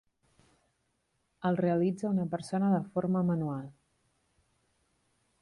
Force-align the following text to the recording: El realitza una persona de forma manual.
El 1.49 1.59
realitza 1.59 2.09
una 2.13 2.25
persona 2.33 2.73
de 2.77 2.81
forma 2.97 3.23
manual. 3.29 3.69